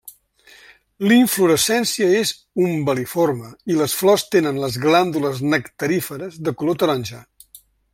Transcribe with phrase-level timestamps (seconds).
[1.09, 2.31] La inflorescència és
[2.69, 7.27] umbel·liforme i les flors tenen les glàndules nectaríferes de color taronja.